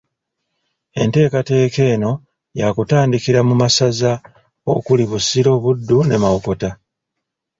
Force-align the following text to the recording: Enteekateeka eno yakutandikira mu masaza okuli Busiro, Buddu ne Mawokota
Enteekateeka 1.01 1.81
eno 1.93 2.11
yakutandikira 2.59 3.39
mu 3.47 3.55
masaza 3.61 4.11
okuli 4.75 5.03
Busiro, 5.11 5.51
Buddu 5.63 5.97
ne 6.05 6.17
Mawokota 6.23 6.69